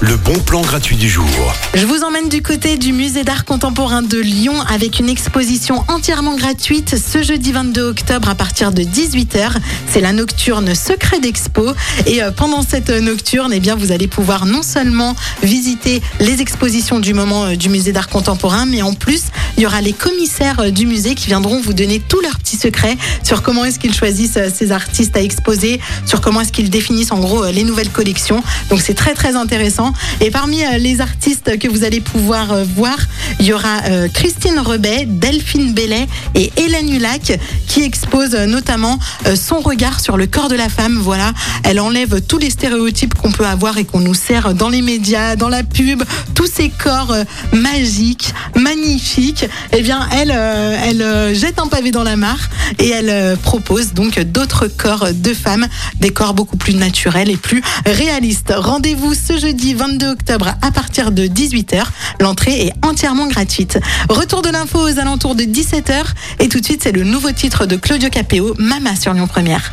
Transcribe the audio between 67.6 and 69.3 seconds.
de Claudio Capéo, Mama sur Lyon